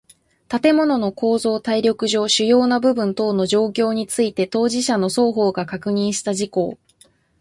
[0.49, 6.79] 建物の構造耐力上主要な部分等の状況について当事者の双方が確認した事項